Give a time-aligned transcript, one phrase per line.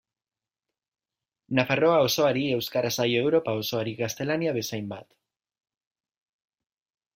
[1.59, 5.09] Nafarroa osoari euskara zaio Europa osoari gaztelania bezainbat.